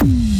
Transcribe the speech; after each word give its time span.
Mm. 0.00 0.37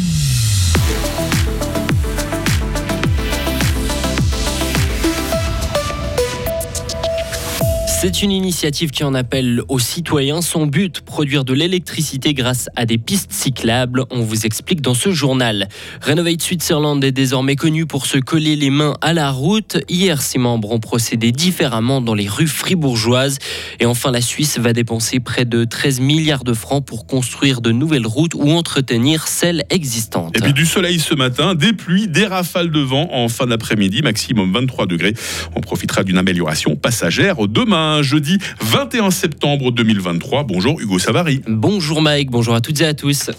C'est 8.01 8.23
une 8.23 8.31
initiative 8.31 8.93
qui 8.93 9.03
en 9.03 9.13
appelle 9.13 9.61
aux 9.67 9.81
citoyens. 9.81 10.41
Son 10.41 10.67
but, 10.67 11.01
produire 11.01 11.45
de 11.45 11.53
l'électricité 11.53 12.33
grâce 12.33 12.69
à 12.77 12.87
des 12.87 12.97
pistes 12.97 13.33
cyclables. 13.33 14.05
On 14.11 14.21
vous 14.21 14.47
explique 14.47 14.81
dans 14.81 14.95
ce 14.95 15.11
journal. 15.11 15.67
Renovate 16.01 16.41
Switzerland 16.41 17.03
est 17.03 17.11
désormais 17.11 17.57
connu 17.57 17.87
pour 17.87 18.07
se 18.07 18.19
coller 18.19 18.55
les 18.55 18.71
mains 18.71 18.95
à 19.01 19.15
la 19.15 19.33
route. 19.33 19.79
Hier, 19.89 20.23
ses 20.23 20.39
membres 20.39 20.71
ont 20.71 20.79
procédé 20.79 21.33
différemment 21.33 22.01
dans 22.01 22.15
les 22.15 22.29
rues 22.29 22.47
fribourgeoises. 22.47 23.39
Et 23.81 23.87
enfin, 23.87 24.13
la 24.13 24.21
Suisse 24.21 24.61
va 24.61 24.73
dépenser 24.73 25.19
près 25.19 25.45
de 25.45 25.65
13 25.65 25.99
milliards 25.99 26.45
de 26.45 26.55
francs 26.55 26.85
pour 26.85 27.05
construire 27.05 27.61
de 27.61 27.73
nouvelles 27.73 28.07
routes 28.07 28.37
ou 28.37 28.49
entretenir 28.53 29.27
celles 29.27 29.65
existantes. 29.71 30.37
Et 30.37 30.41
puis 30.41 30.53
du 30.53 30.67
soleil 30.67 31.01
ce 31.01 31.17
matin, 31.17 31.57
des 31.57 31.73
pluies, 31.73 32.07
des 32.07 32.27
rafales 32.27 32.71
de 32.71 32.81
vent 32.81 33.09
en 33.11 33.29
fin 33.29 33.49
d'après-midi, 33.49 34.03
maximum 34.03 34.53
23 34.53 34.87
degrés. 34.87 35.15
On 35.57 35.61
profitera 35.61 36.05
d'une 36.05 36.19
amélioration 36.19 36.77
passagère 36.77 37.39
demain 37.49 37.88
jeudi 38.03 38.39
21 38.61 39.11
septembre 39.11 39.73
2023. 39.73 40.45
Bonjour 40.45 40.81
Hugo 40.81 40.99
Savary. 40.99 41.43
Bonjour 41.47 42.03
Mike, 42.03 42.31
bonjour 42.31 42.55
à 42.55 42.61
toutes 42.61 42.81
et 42.81 42.87
à 42.87 42.95
tous. 42.95 43.31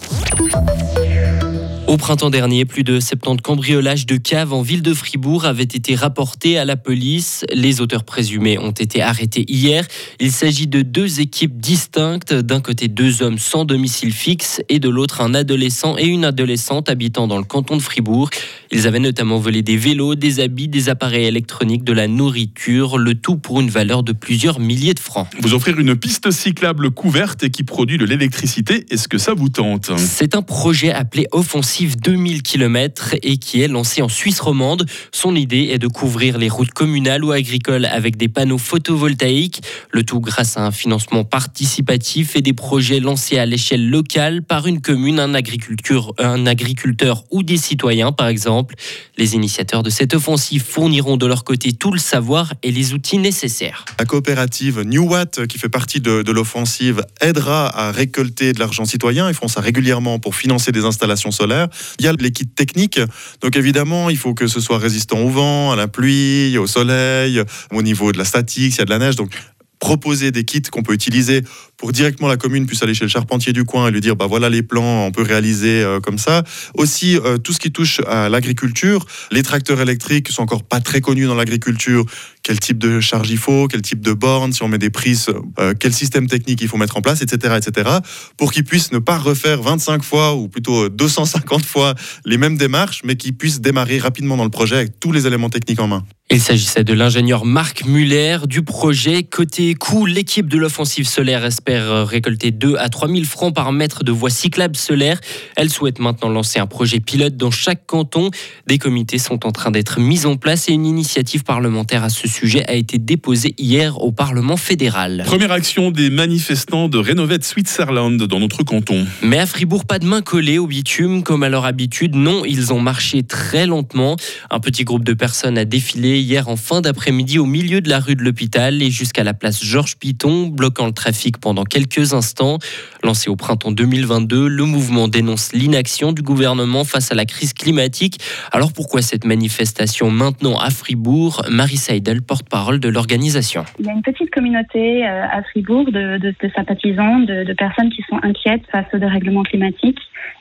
Au 1.90 1.96
printemps 1.96 2.30
dernier, 2.30 2.66
plus 2.66 2.84
de 2.84 3.00
70 3.00 3.42
cambriolages 3.42 4.06
de 4.06 4.16
caves 4.16 4.52
en 4.52 4.62
ville 4.62 4.80
de 4.80 4.94
Fribourg 4.94 5.44
avaient 5.44 5.64
été 5.64 5.96
rapportés 5.96 6.56
à 6.56 6.64
la 6.64 6.76
police. 6.76 7.44
Les 7.52 7.80
auteurs 7.80 8.04
présumés 8.04 8.58
ont 8.58 8.70
été 8.70 9.02
arrêtés 9.02 9.44
hier. 9.48 9.84
Il 10.20 10.30
s'agit 10.30 10.68
de 10.68 10.82
deux 10.82 11.18
équipes 11.18 11.60
distinctes. 11.60 12.32
D'un 12.32 12.60
côté, 12.60 12.86
deux 12.86 13.24
hommes 13.24 13.38
sans 13.38 13.64
domicile 13.64 14.12
fixe 14.12 14.60
et 14.68 14.78
de 14.78 14.88
l'autre, 14.88 15.20
un 15.20 15.34
adolescent 15.34 15.98
et 15.98 16.06
une 16.06 16.24
adolescente 16.24 16.88
habitant 16.88 17.26
dans 17.26 17.38
le 17.38 17.44
canton 17.44 17.76
de 17.76 17.82
Fribourg. 17.82 18.30
Ils 18.70 18.86
avaient 18.86 19.00
notamment 19.00 19.40
volé 19.40 19.62
des 19.62 19.76
vélos, 19.76 20.14
des 20.14 20.38
habits, 20.38 20.68
des 20.68 20.90
appareils 20.90 21.24
électroniques, 21.24 21.82
de 21.82 21.92
la 21.92 22.06
nourriture, 22.06 22.98
le 22.98 23.16
tout 23.16 23.36
pour 23.36 23.60
une 23.60 23.68
valeur 23.68 24.04
de 24.04 24.12
plusieurs 24.12 24.60
milliers 24.60 24.94
de 24.94 25.00
francs. 25.00 25.26
Vous 25.40 25.54
offrir 25.54 25.76
une 25.80 25.96
piste 25.96 26.30
cyclable 26.30 26.92
couverte 26.92 27.42
et 27.42 27.50
qui 27.50 27.64
produit 27.64 27.98
de 27.98 28.04
l'électricité, 28.04 28.86
est-ce 28.90 29.08
que 29.08 29.18
ça 29.18 29.34
vous 29.34 29.48
tente? 29.48 29.90
C'est 29.98 30.36
un 30.36 30.42
projet 30.42 30.92
appelé 30.92 31.26
Offensive 31.32 31.79
2000 31.86 32.42
km 32.42 33.14
et 33.22 33.38
qui 33.38 33.62
est 33.62 33.68
lancé 33.68 34.02
en 34.02 34.08
Suisse 34.08 34.40
romande. 34.40 34.86
Son 35.12 35.34
idée 35.34 35.68
est 35.70 35.78
de 35.78 35.88
couvrir 35.88 36.38
les 36.38 36.48
routes 36.48 36.72
communales 36.72 37.24
ou 37.24 37.32
agricoles 37.32 37.86
avec 37.86 38.16
des 38.16 38.28
panneaux 38.28 38.58
photovoltaïques, 38.58 39.62
le 39.90 40.02
tout 40.04 40.20
grâce 40.20 40.56
à 40.56 40.66
un 40.66 40.70
financement 40.70 41.24
participatif 41.24 42.36
et 42.36 42.42
des 42.42 42.52
projets 42.52 43.00
lancés 43.00 43.38
à 43.38 43.46
l'échelle 43.46 43.88
locale 43.88 44.42
par 44.42 44.66
une 44.66 44.80
commune, 44.80 45.18
un, 45.18 45.34
agriculteur 45.34 47.24
ou 47.30 47.42
des 47.42 47.56
citoyens 47.56 48.12
par 48.12 48.28
exemple. 48.28 48.74
Les 49.16 49.34
initiateurs 49.34 49.82
de 49.82 49.90
cette 49.90 50.14
offensive 50.14 50.62
fourniront 50.62 51.16
de 51.16 51.26
leur 51.26 51.44
côté 51.44 51.72
tout 51.72 51.92
le 51.92 51.98
savoir 51.98 52.52
et 52.62 52.70
les 52.70 52.92
outils 52.92 53.18
nécessaires. 53.18 53.84
La 53.98 54.04
coopérative 54.04 54.80
New 54.82 55.08
Watt, 55.08 55.46
qui 55.46 55.58
fait 55.58 55.68
partie 55.68 56.00
de 56.00 56.30
l'offensive, 56.30 57.02
aidera 57.20 57.68
à 57.68 57.92
récolter 57.92 58.52
de 58.52 58.58
l'argent 58.58 58.84
citoyen. 58.84 59.28
Ils 59.28 59.34
font 59.34 59.48
ça 59.48 59.60
régulièrement 59.60 60.18
pour 60.18 60.34
financer 60.34 60.72
des 60.72 60.84
installations 60.84 61.30
solaires. 61.30 61.68
Il 61.98 62.04
y 62.04 62.08
a 62.08 62.12
les 62.12 62.32
kits 62.32 62.46
techniques. 62.46 63.00
Donc 63.40 63.56
évidemment, 63.56 64.10
il 64.10 64.18
faut 64.18 64.34
que 64.34 64.46
ce 64.46 64.60
soit 64.60 64.78
résistant 64.78 65.18
au 65.20 65.28
vent, 65.28 65.72
à 65.72 65.76
la 65.76 65.88
pluie, 65.88 66.58
au 66.58 66.66
soleil, 66.66 67.42
au 67.72 67.82
niveau 67.82 68.12
de 68.12 68.18
la 68.18 68.24
statique, 68.24 68.72
s'il 68.72 68.80
y 68.80 68.82
a 68.82 68.84
de 68.84 68.90
la 68.90 68.98
neige. 68.98 69.16
Donc 69.16 69.32
proposer 69.80 70.30
des 70.30 70.44
kits 70.44 70.62
qu'on 70.62 70.82
peut 70.82 70.92
utiliser 70.92 71.42
pour 71.80 71.92
directement 71.92 72.28
la 72.28 72.36
commune 72.36 72.66
puisse 72.66 72.82
aller 72.82 72.92
chez 72.92 73.06
le 73.06 73.10
charpentier 73.10 73.54
du 73.54 73.64
coin 73.64 73.88
et 73.88 73.90
lui 73.90 74.02
dire 74.02 74.14
bah 74.14 74.26
voilà 74.26 74.50
les 74.50 74.62
plans, 74.62 75.06
on 75.06 75.10
peut 75.10 75.22
réaliser 75.22 75.82
euh, 75.82 75.98
comme 75.98 76.18
ça. 76.18 76.44
Aussi 76.74 77.16
euh, 77.16 77.38
tout 77.38 77.54
ce 77.54 77.58
qui 77.58 77.72
touche 77.72 78.00
à 78.06 78.28
l'agriculture, 78.28 79.06
les 79.32 79.42
tracteurs 79.42 79.80
électriques 79.80 80.28
sont 80.28 80.42
encore 80.42 80.62
pas 80.62 80.80
très 80.80 81.00
connus 81.00 81.26
dans 81.26 81.34
l'agriculture. 81.34 82.04
Quel 82.42 82.60
type 82.60 82.76
de 82.76 83.00
charge 83.00 83.30
il 83.30 83.38
faut, 83.38 83.66
quel 83.66 83.80
type 83.80 84.02
de 84.02 84.12
borne, 84.12 84.52
si 84.52 84.62
on 84.62 84.68
met 84.68 84.78
des 84.78 84.90
prises, 84.90 85.28
euh, 85.58 85.72
quel 85.78 85.94
système 85.94 86.26
technique 86.26 86.60
il 86.60 86.68
faut 86.68 86.76
mettre 86.76 86.98
en 86.98 87.00
place, 87.00 87.22
etc., 87.22 87.56
etc. 87.56 87.90
Pour 88.36 88.52
qu'ils 88.52 88.64
puissent 88.64 88.92
ne 88.92 88.98
pas 88.98 89.16
refaire 89.16 89.62
25 89.62 90.02
fois 90.04 90.34
ou 90.34 90.48
plutôt 90.48 90.90
250 90.90 91.64
fois 91.64 91.94
les 92.26 92.36
mêmes 92.36 92.58
démarches, 92.58 93.00
mais 93.04 93.16
qu'ils 93.16 93.34
puissent 93.34 93.62
démarrer 93.62 93.98
rapidement 93.98 94.36
dans 94.36 94.44
le 94.44 94.50
projet 94.50 94.76
avec 94.76 95.00
tous 95.00 95.12
les 95.12 95.26
éléments 95.26 95.50
techniques 95.50 95.80
en 95.80 95.88
main. 95.88 96.04
Il 96.32 96.40
s'agissait 96.40 96.84
de 96.84 96.92
l'ingénieur 96.92 97.44
Marc 97.44 97.84
Muller 97.84 98.38
du 98.46 98.62
projet. 98.62 99.24
Côté 99.24 99.74
coût, 99.74 100.06
l'équipe 100.06 100.48
de 100.48 100.58
l'offensive 100.58 101.08
solaire 101.08 101.44
espère 101.44 102.06
récolter 102.06 102.52
2 102.52 102.76
à 102.76 102.88
3 102.88 103.08
000 103.08 103.24
francs 103.24 103.52
par 103.52 103.72
mètre 103.72 104.04
de 104.04 104.12
voies 104.12 104.30
cyclables 104.30 104.76
solaires. 104.76 105.20
Elle 105.56 105.70
souhaite 105.70 105.98
maintenant 105.98 106.28
lancer 106.28 106.60
un 106.60 106.68
projet 106.68 107.00
pilote 107.00 107.36
dans 107.36 107.50
chaque 107.50 107.84
canton. 107.84 108.30
Des 108.68 108.78
comités 108.78 109.18
sont 109.18 109.44
en 109.44 109.50
train 109.50 109.72
d'être 109.72 109.98
mis 109.98 110.24
en 110.24 110.36
place 110.36 110.68
et 110.68 110.72
une 110.72 110.86
initiative 110.86 111.42
parlementaire 111.42 112.04
à 112.04 112.10
ce 112.10 112.28
sujet 112.28 112.64
a 112.68 112.74
été 112.74 112.98
déposée 112.98 113.56
hier 113.58 114.00
au 114.00 114.12
Parlement 114.12 114.56
fédéral. 114.56 115.24
Première 115.26 115.50
action 115.50 115.90
des 115.90 116.10
manifestants 116.10 116.86
de 116.86 116.98
Renovate 116.98 117.42
Switzerland 117.42 118.22
dans 118.22 118.38
notre 118.38 118.62
canton. 118.62 119.04
Mais 119.24 119.40
à 119.40 119.46
Fribourg, 119.46 119.84
pas 119.84 119.98
de 119.98 120.06
main 120.06 120.22
collée 120.22 120.58
au 120.58 120.68
bitume 120.68 121.24
comme 121.24 121.42
à 121.42 121.48
leur 121.48 121.64
habitude. 121.64 122.14
Non, 122.14 122.44
ils 122.44 122.72
ont 122.72 122.80
marché 122.80 123.24
très 123.24 123.66
lentement. 123.66 124.14
Un 124.48 124.60
petit 124.60 124.84
groupe 124.84 125.02
de 125.02 125.14
personnes 125.14 125.58
a 125.58 125.64
défilé 125.64 126.19
hier 126.20 126.48
en 126.48 126.56
fin 126.56 126.80
d'après-midi 126.80 127.38
au 127.38 127.46
milieu 127.46 127.80
de 127.80 127.88
la 127.88 127.98
rue 127.98 128.14
de 128.14 128.22
l'hôpital 128.22 128.82
et 128.82 128.90
jusqu'à 128.90 129.24
la 129.24 129.34
place 129.34 129.64
Georges 129.64 129.96
Piton, 129.96 130.46
bloquant 130.48 130.86
le 130.86 130.92
trafic 130.92 131.38
pendant 131.38 131.64
quelques 131.64 132.14
instants. 132.14 132.58
Lancé 133.02 133.30
au 133.30 133.36
printemps 133.36 133.72
2022, 133.72 134.48
le 134.48 134.64
mouvement 134.64 135.08
dénonce 135.08 135.52
l'inaction 135.52 136.12
du 136.12 136.22
gouvernement 136.22 136.84
face 136.84 137.10
à 137.12 137.14
la 137.14 137.24
crise 137.24 137.52
climatique. 137.52 138.18
Alors 138.52 138.72
pourquoi 138.72 139.02
cette 139.02 139.24
manifestation 139.24 140.10
maintenant 140.10 140.58
à 140.58 140.70
Fribourg? 140.70 141.42
Marie 141.50 141.76
Seidel, 141.76 142.22
porte-parole 142.22 142.80
de 142.80 142.88
l'organisation. 142.88 143.64
Il 143.78 143.86
y 143.86 143.88
a 143.88 143.92
une 143.92 144.02
petite 144.02 144.30
communauté 144.30 145.06
euh, 145.06 145.24
à 145.30 145.42
Fribourg 145.42 145.90
de, 145.90 146.34
sympathisants, 146.54 147.20
de 147.20 147.52
personnes 147.54 147.90
qui 147.90 148.02
sont 148.08 148.18
inquiètes 148.22 148.62
face 148.70 148.86
au 148.92 148.98
dérèglement 148.98 149.42
climatique 149.42 149.98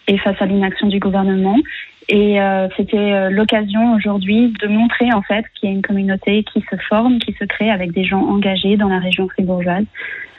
et 0.09 0.17
face 0.17 0.35
à 0.39 0.45
l'inaction 0.45 0.87
du 0.87 0.99
gouvernement. 0.99 1.57
Et 2.09 2.41
euh, 2.41 2.67
c'était 2.75 2.97
euh, 2.97 3.29
l'occasion 3.29 3.93
aujourd'hui 3.93 4.51
de 4.59 4.67
montrer 4.67 5.13
en 5.13 5.21
fait 5.21 5.45
qu'il 5.53 5.69
y 5.69 5.71
a 5.71 5.75
une 5.75 5.83
communauté 5.83 6.43
qui 6.51 6.61
se 6.61 6.75
forme, 6.89 7.19
qui 7.19 7.33
se 7.39 7.45
crée 7.45 7.69
avec 7.69 7.91
des 7.91 8.03
gens 8.03 8.21
engagés 8.21 8.77
dans 8.77 8.89
la 8.89 8.97
région 8.97 9.29
fribourgeoise. 9.29 9.85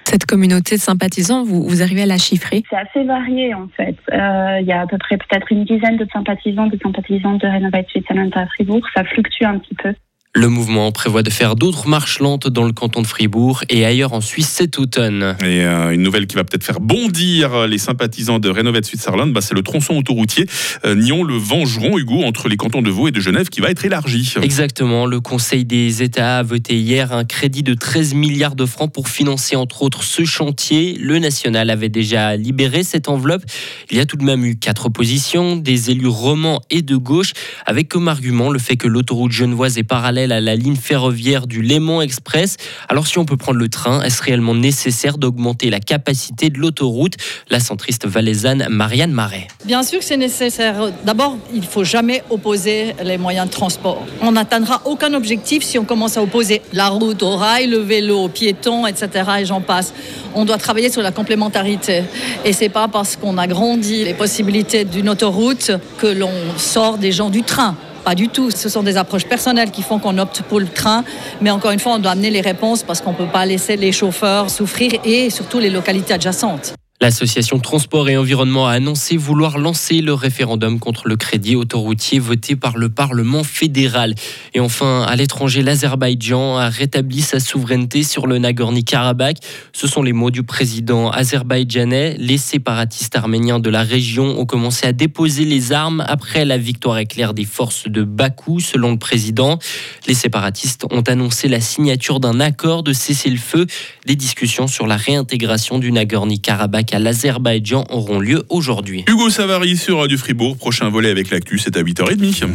Cette 0.05 0.27
communauté 0.27 0.75
de 0.75 0.81
sympathisants, 0.81 1.45
vous, 1.45 1.63
vous 1.63 1.83
arrivez 1.83 2.03
à 2.03 2.07
la 2.07 2.19
chiffrer? 2.19 2.65
C'est 2.69 2.77
assez 2.77 3.05
varié 3.05 3.55
en 3.55 3.69
fait. 3.69 3.95
Euh, 4.13 4.59
il 4.61 4.67
y 4.67 4.73
a 4.73 4.81
à 4.81 4.87
peu 4.89 4.99
près 4.99 5.17
peut-être 5.17 5.53
une 5.53 5.65
dizaine 5.65 5.97
de 5.97 6.07
sympathisants, 6.13 6.67
de 6.67 6.79
sympathisantes 6.83 7.41
de 7.41 7.47
Renovate 7.47 7.89
Switzerland 7.91 8.33
à 8.35 8.47
Fribourg. 8.47 8.85
Ça 8.93 9.05
fluctue 9.05 9.45
un 9.45 9.59
petit 9.59 9.77
peu. 9.77 9.95
Le 10.33 10.47
mouvement 10.47 10.93
prévoit 10.93 11.25
de 11.25 11.31
faire 11.31 11.57
d'autres 11.57 11.89
marches 11.89 12.21
lentes 12.21 12.47
dans 12.47 12.63
le 12.63 12.71
canton 12.71 13.03
de 13.03 13.07
Fribourg 13.09 13.65
et 13.69 13.85
ailleurs 13.85 14.13
en 14.13 14.21
Suisse 14.21 14.49
cet 14.49 14.79
automne. 14.79 15.35
Et 15.41 15.65
euh, 15.65 15.91
une 15.91 16.03
nouvelle 16.03 16.29
qui 16.29 16.37
va 16.37 16.45
peut-être 16.45 16.63
faire 16.63 16.79
bondir 16.79 17.67
les 17.67 17.79
sympathisants 17.79 18.39
de 18.39 18.49
Renovate 18.49 18.85
Switzerland, 18.85 19.33
bah, 19.33 19.41
c'est 19.41 19.57
le 19.57 19.63
tronçon 19.63 19.97
autoroutier 19.97 20.47
euh, 20.85 20.95
Nyon-le-Vengeron, 20.95 21.99
Hugo, 21.99 22.23
entre 22.23 22.49
les 22.49 22.57
cantons 22.57 22.81
de 22.81 22.91
Vaud 22.91 23.09
et 23.09 23.11
de 23.11 23.19
Genève, 23.19 23.49
qui 23.49 23.61
va 23.61 23.71
être 23.71 23.85
élargi. 23.85 24.35
Exactement. 24.41 25.05
Le 25.05 25.21
Conseil 25.21 25.65
des 25.65 26.05
États 26.05 26.39
a 26.39 26.43
voté 26.45 26.79
hier 26.79 27.13
un 27.13 27.25
crédit 27.25 27.65
de 27.65 27.75
13 27.75 28.15
milliards 28.15 28.55
de 28.55 28.67
francs 28.67 28.93
pour 28.93 29.09
financer 29.09 29.57
entre 29.57 29.83
autres 29.83 30.05
ce 30.05 30.25
chantier. 30.25 30.97
Le 31.01 31.19
national 31.19 31.71
avait 31.71 31.89
déjà 31.89 32.37
libéré 32.37 32.85
cette 32.85 33.09
enveloppe. 33.09 33.43
Il 33.91 33.97
y 33.97 34.01
a 34.01 34.07
tout 34.07 34.17
de 34.17 34.25
même 34.25 34.45
eu 34.45 34.55
quatre 34.55 34.87
oppositions, 34.87 35.57
des 35.57 35.91
élus 35.91 36.07
romans 36.07 36.63
et 36.71 36.83
de 36.83 36.95
gauche, 36.95 37.33
avec 37.67 37.89
comme 37.89 38.07
argument 38.07 38.51
le 38.51 38.61
fait 38.61 38.77
que 38.77 38.87
l'autoroute 38.87 39.33
genevoise 39.33 39.77
est 39.77 39.83
parallèle 39.83 40.20
à 40.25 40.41
la 40.41 40.55
ligne 40.55 40.77
ferroviaire 40.77 41.47
du 41.47 41.63
Léman 41.63 42.03
Express. 42.03 42.57
Alors 42.89 43.07
si 43.07 43.19
on 43.19 43.25
peut 43.25 43.37
prendre 43.37 43.59
le 43.59 43.69
train, 43.69 44.03
est-ce 44.03 44.23
réellement 44.23 44.55
nécessaire 44.55 45.19
d'augmenter 45.19 45.71
la 45.71 45.81
capacité 45.81 46.51
de 46.51 46.59
l'autoroute? 46.59 47.15
La 47.49 47.61
centriste 47.61 48.07
valaisanne 48.07 48.67
Marianne 48.69 49.13
Marais. 49.13 49.49
Bien 49.65 49.83
sûr 49.83 50.01
que 50.01 50.05
c'est 50.05 50.17
nécessaire. 50.17 50.91
D'abord, 51.05 51.37
il 51.55 51.61
ne 51.61 51.67
faut 51.67 51.85
jamais 51.85 52.23
opposer 52.31 52.95
les 53.03 53.19
moyens 53.19 53.47
de 53.47 53.53
transport. 53.53 54.05
On 54.21 54.33
n'atteindra 54.33 54.83
aucun 54.85 55.15
objectif 55.15 55.63
si 55.63 55.79
on 55.79 55.85
commence 55.85 56.17
à 56.17 56.23
opposer 56.23 56.63
la 56.73 56.89
route 56.89 57.23
au 57.23 57.37
rail, 57.37 57.67
le 57.67 57.79
vélo 57.79 58.25
au 58.25 58.29
piéton, 58.29 58.87
etc. 58.87 59.09
et 59.41 59.45
j'en 59.47 59.61
passe. 59.61 59.95
On 60.35 60.45
doit 60.45 60.59
travailler 60.59 60.91
sur 60.91 61.03
la 61.03 61.13
complémentarité. 61.13 62.03
Et 62.45 62.53
c'est 62.53 62.69
pas 62.69 62.89
parce 62.89 63.17
qu'on 63.17 63.39
a 63.39 63.47
grandi 63.47 64.05
les 64.05 64.15
possibilités 64.15 64.85
d'une 64.85 65.09
autoroute 65.09 65.73
que 65.99 66.07
l'on 66.07 66.33
sort 66.57 66.99
des 66.99 67.13
gens 67.13 67.31
du 67.31 67.43
train. 67.43 67.77
Pas 68.05 68.15
du 68.15 68.29
tout. 68.29 68.51
Ce 68.51 68.69
sont 68.69 68.83
des 68.83 68.97
approches 68.97 69.27
personnelles 69.27 69.71
qui 69.71 69.83
font 69.83 69.99
qu'on 69.99 70.19
opte 70.19 70.43
pour 70.43 70.61
le 70.61 70.67
train. 70.67 71.05
Mais 71.41 71.51
encore 71.51 71.71
une 71.71 71.81
fois, 71.81 71.93
on 71.95 71.99
doit 71.99 72.13
amener 72.13 72.31
les 72.31 72.41
réponses 72.41 72.83
parce 72.83 73.01
qu'on 73.01 73.13
ne 73.13 73.17
peut 73.17 73.27
pas 73.27 73.47
laisser 73.47 73.77
les 73.77 73.93
chauffeurs 73.93 74.51
souffrir 74.51 74.93
et 75.05 75.31
surtout 75.31 75.59
les 75.59 75.71
localités 75.71 76.15
adjacentes. 76.15 76.75
L'association 77.03 77.59
Transport 77.59 78.11
et 78.11 78.19
Environnement 78.19 78.69
a 78.69 78.73
annoncé 78.73 79.17
vouloir 79.17 79.57
lancer 79.57 80.03
le 80.03 80.13
référendum 80.13 80.79
contre 80.79 81.09
le 81.09 81.17
crédit 81.17 81.57
autoroutier 81.57 82.19
voté 82.19 82.57
par 82.57 82.77
le 82.77 82.91
Parlement 82.91 83.43
fédéral. 83.43 84.15
Et 84.53 84.61
enfin, 84.61 85.05
à 85.09 85.17
l'étranger, 85.17 85.63
l'Azerbaïdjan 85.63 86.59
a 86.59 86.69
rétabli 86.69 87.23
sa 87.23 87.41
souveraineté 87.41 88.03
sur 88.03 88.27
le 88.27 88.37
Nagorno-Karabakh. 88.39 89.39
Ce 89.73 89.87
sont 89.87 90.03
les 90.03 90.13
mots 90.13 90.31
du 90.31 90.43
président 90.43 91.11
azerbaïdjanais. 91.11 92.17
Les 92.19 92.37
séparatistes 92.37 93.17
arméniens 93.17 93.61
de 93.61 93.71
la 93.71 93.83
région 93.83 94.39
ont 94.39 94.45
commencé 94.45 94.87
à 94.87 94.93
déposer 94.93 95.47
les 95.47 95.73
armes 95.73 96.05
après 96.07 96.45
la 96.45 96.59
victoire 96.59 96.99
éclair 96.99 97.33
des 97.33 97.47
forces 97.47 97.89
de 97.89 98.03
Bakou, 98.03 98.61
selon 98.61 98.91
le 98.91 98.99
président. 98.99 99.59
Les 100.07 100.13
séparatistes 100.13 100.85
ont 100.91 101.01
annoncé 101.01 101.49
la 101.49 101.63
signature 101.63 102.21
d'un 102.21 102.41
accord 102.41 102.83
de 102.83 102.93
cessez-le-feu. 102.93 103.65
Les 104.05 104.17
discussions 104.17 104.67
sur 104.67 104.87
la 104.87 104.99
réintégration 104.99 105.79
du 105.79 105.93
Nagorno-Karabakh 105.93 106.90
à 106.93 106.99
l'Azerbaïdjan 106.99 107.85
auront 107.91 108.19
lieu 108.19 108.45
aujourd'hui. 108.49 109.05
Hugo 109.09 109.31
Savary 109.31 109.77
sur 109.77 109.99
Radio 109.99 110.19
Fribourg. 110.19 110.57
Prochain 110.57 110.89
volet 110.89 111.11
avec 111.11 111.31
l'actu, 111.31 111.59
c'est 111.59 111.77
à 111.77 111.83
8h30. 111.83 112.49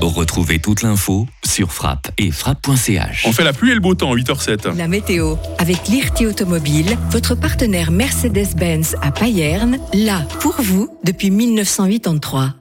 Retrouvez 0.00 0.58
toute 0.58 0.82
l'info 0.82 1.26
sur 1.44 1.72
frappe 1.72 2.10
et 2.16 2.30
frappe.ch. 2.30 3.24
On 3.26 3.32
fait 3.32 3.44
la 3.44 3.52
pluie 3.52 3.70
et 3.70 3.74
le 3.74 3.80
beau 3.80 3.94
temps, 3.94 4.14
8h07. 4.14 4.76
La 4.76 4.88
météo, 4.88 5.36
avec 5.58 5.88
l'IRT 5.88 6.26
Automobile, 6.26 6.96
votre 7.10 7.34
partenaire 7.34 7.90
Mercedes-Benz 7.90 8.96
à 9.02 9.10
Payerne, 9.10 9.78
là 9.92 10.22
pour 10.40 10.54
vous 10.60 10.88
depuis 11.04 11.30
1983. 11.30 12.54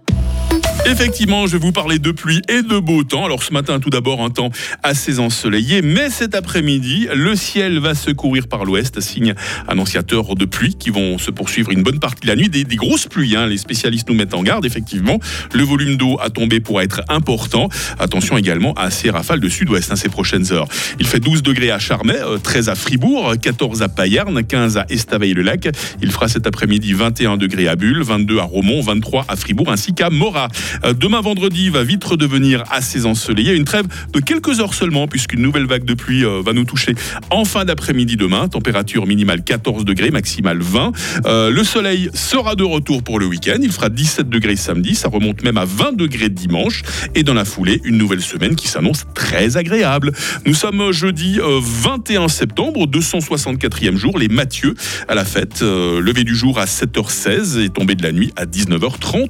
Effectivement, 0.85 1.45
je 1.45 1.53
vais 1.53 1.59
vous 1.59 1.71
parler 1.71 1.99
de 1.99 2.11
pluie 2.11 2.41
et 2.47 2.61
de 2.61 2.79
beau 2.79 3.03
temps. 3.03 3.25
Alors 3.25 3.43
ce 3.43 3.53
matin, 3.53 3.79
tout 3.79 3.89
d'abord, 3.89 4.23
un 4.23 4.29
temps 4.29 4.49
assez 4.81 5.19
ensoleillé, 5.19 5.81
mais 5.81 6.09
cet 6.09 6.35
après-midi, 6.35 7.07
le 7.13 7.35
ciel 7.35 7.79
va 7.79 7.93
se 7.93 8.11
couvrir 8.11 8.47
par 8.47 8.65
l'ouest, 8.65 8.99
signe 8.99 9.33
annonciateur 9.67 10.35
de 10.35 10.45
pluie 10.45 10.75
qui 10.75 10.89
vont 10.89 11.17
se 11.17 11.31
poursuivre 11.31 11.71
une 11.71 11.83
bonne 11.83 11.99
partie 11.99 12.21
de 12.21 12.27
la 12.27 12.35
nuit. 12.35 12.49
Des, 12.49 12.63
grosses 12.63 13.07
pluies, 13.07 13.35
hein. 13.35 13.47
les 13.47 13.57
spécialistes 13.57 14.09
nous 14.09 14.15
mettent 14.15 14.33
en 14.33 14.41
garde, 14.41 14.65
effectivement. 14.65 15.19
Le 15.53 15.63
volume 15.63 15.97
d'eau 15.97 16.17
à 16.21 16.29
tomber 16.29 16.59
pourra 16.59 16.83
être 16.83 17.01
important. 17.09 17.69
Attention 17.99 18.37
également 18.37 18.73
à 18.73 18.89
ces 18.89 19.09
rafales 19.09 19.41
de 19.41 19.49
sud-ouest 19.49 19.91
hein, 19.91 19.95
ces 19.95 20.09
prochaines 20.09 20.51
heures. 20.53 20.67
Il 20.99 21.07
fait 21.07 21.19
12 21.19 21.43
degrés 21.43 21.71
à 21.71 21.79
Charmey, 21.79 22.17
13 22.41 22.69
euh, 22.69 22.71
à 22.71 22.75
Fribourg, 22.75 23.33
14 23.39 23.81
à 23.81 23.89
Payerne, 23.89 24.43
15 24.43 24.77
à 24.77 24.85
Estavayer-le-Lac. 24.89 25.69
Il 26.01 26.11
fera 26.11 26.27
cet 26.27 26.47
après-midi 26.47 26.93
21 26.93 27.37
degrés 27.37 27.67
à 27.67 27.75
Bulle, 27.75 28.01
22 28.01 28.39
à 28.39 28.43
Romont, 28.43 28.81
23 28.81 29.25
à 29.27 29.35
Fribourg 29.35 29.69
ainsi 29.69 29.93
qu'à 29.93 30.09
Morat. 30.09 30.47
Euh, 30.83 30.93
demain 30.93 31.21
vendredi 31.21 31.69
va 31.69 31.83
vite 31.83 32.03
redevenir 32.03 32.63
assez 32.69 33.05
ensoleillé. 33.05 33.53
Une 33.53 33.65
trêve 33.65 33.85
de 34.13 34.19
quelques 34.19 34.59
heures 34.59 34.73
seulement, 34.73 35.07
puisqu'une 35.07 35.41
nouvelle 35.41 35.65
vague 35.65 35.85
de 35.85 35.93
pluie 35.93 36.25
euh, 36.25 36.41
va 36.43 36.53
nous 36.53 36.65
toucher 36.65 36.95
en 37.29 37.45
fin 37.45 37.65
d'après-midi 37.65 38.17
demain. 38.17 38.47
Température 38.47 39.05
minimale 39.05 39.43
14 39.43 39.85
degrés, 39.85 40.11
maximale 40.11 40.59
20. 40.61 40.91
Euh, 41.25 41.49
le 41.49 41.63
soleil 41.63 42.09
sera 42.13 42.55
de 42.55 42.63
retour 42.63 43.03
pour 43.03 43.19
le 43.19 43.25
week-end. 43.25 43.57
Il 43.61 43.71
fera 43.71 43.89
17 43.89 44.29
degrés 44.29 44.55
samedi. 44.55 44.95
Ça 44.95 45.09
remonte 45.09 45.43
même 45.43 45.57
à 45.57 45.65
20 45.65 45.95
degrés 45.95 46.29
dimanche. 46.29 46.83
Et 47.15 47.23
dans 47.23 47.33
la 47.33 47.45
foulée, 47.45 47.81
une 47.83 47.97
nouvelle 47.97 48.21
semaine 48.21 48.55
qui 48.55 48.67
s'annonce 48.67 49.05
très 49.13 49.57
agréable. 49.57 50.11
Nous 50.45 50.53
sommes 50.53 50.91
jeudi 50.91 51.39
21 51.41 52.27
septembre, 52.27 52.85
264e 52.87 53.95
jour. 53.95 54.17
Les 54.17 54.27
Mathieu 54.27 54.75
à 55.07 55.15
la 55.15 55.25
fête. 55.25 55.61
levé 55.61 56.23
du 56.23 56.35
jour 56.35 56.59
à 56.59 56.65
7h16 56.65 57.59
et 57.59 57.69
tombé 57.69 57.95
de 57.95 58.03
la 58.03 58.11
nuit 58.11 58.31
à 58.35 58.45
19h30. 58.45 59.17